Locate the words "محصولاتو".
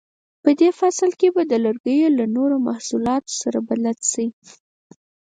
2.67-3.31